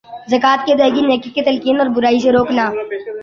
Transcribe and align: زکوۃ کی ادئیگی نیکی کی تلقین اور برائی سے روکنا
زکوۃ 0.31 0.59
کی 0.65 0.71
ادئیگی 0.73 1.01
نیکی 1.09 1.29
کی 1.35 1.41
تلقین 1.47 1.77
اور 1.79 1.89
برائی 1.95 2.19
سے 2.23 2.29
روکنا 2.31 2.65